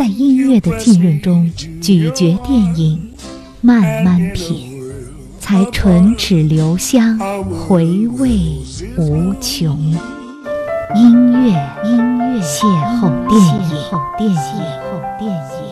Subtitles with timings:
[0.00, 3.12] 在音乐的浸润中咀嚼电影，
[3.60, 4.80] 慢慢品，
[5.38, 8.30] 才唇齿留香，回味
[8.96, 9.78] 无穷。
[10.96, 11.50] 音乐，
[11.84, 12.64] 音乐，邂
[12.98, 13.76] 逅电影，
[14.18, 15.69] 邂逅电影。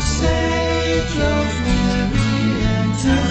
[0.00, 3.29] Saint of Mary and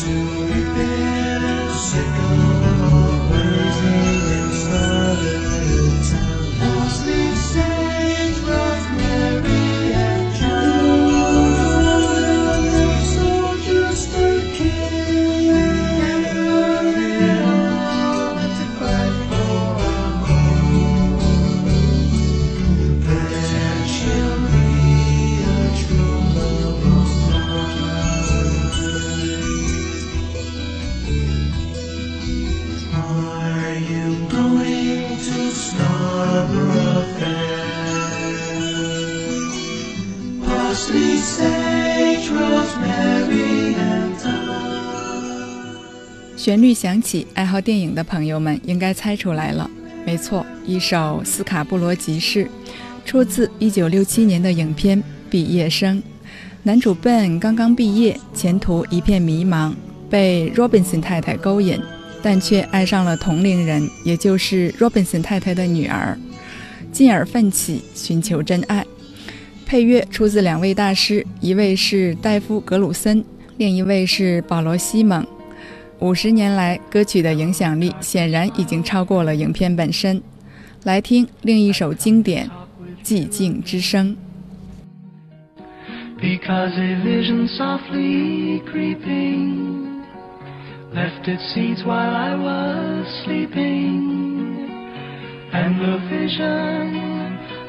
[0.00, 0.08] to
[0.48, 2.33] the bitter.
[46.36, 49.70] 旋律响起，爱好电影的朋友们应该猜出来了。
[50.04, 52.44] 没错，一首《斯卡布罗集市》，
[53.04, 54.98] 出自1967年的影片
[55.30, 55.98] 《毕业生》。
[56.64, 59.72] 男主 Ben 刚刚毕业，前途一片迷茫，
[60.10, 61.80] 被 Robinson 太太勾引，
[62.20, 66.18] 但却爱上了同龄人，也就是 Robinson 太太的女儿，
[66.90, 68.84] 进而奋起寻求真爱。
[69.74, 73.24] 配乐出自两位大师，一位是戴夫·格鲁森，
[73.56, 75.26] 另一位是保罗·西蒙。
[75.98, 80.22] 五十年来，歌曲的影响力显然已经超过了影片本身。
[80.84, 82.48] 来听另一首经典
[83.04, 84.16] 《寂静之声》。
[86.22, 90.04] Because a vision softly creeping
[90.94, 94.68] left its seeds while I was sleeping,
[95.52, 97.23] and the vision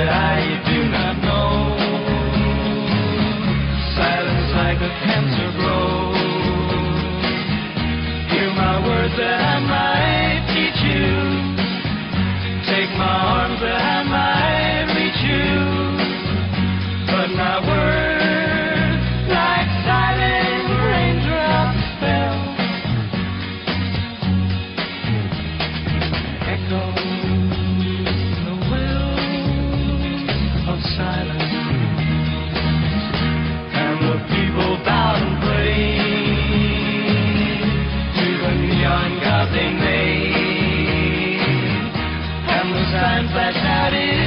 [0.00, 1.76] Said I do not know?
[4.00, 6.16] Silence like a cancer grows.
[8.32, 11.12] Hear my words that I might teach you.
[12.64, 13.89] Take my arms that
[43.20, 44.19] times I it.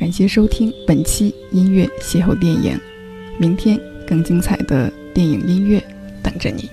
[0.00, 2.80] 感谢收听本期音乐邂逅电影，
[3.38, 5.78] 明天更精彩的电影音乐
[6.22, 6.70] 等着你。